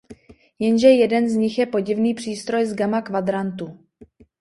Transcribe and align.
Jenže 0.59 0.87
jeden 0.87 1.29
z 1.29 1.35
nich 1.35 1.57
je 1.57 1.65
podivný 1.65 2.13
přístroj 2.13 2.65
z 2.65 2.75
Gamma 2.75 3.01
kvadrantu. 3.01 3.79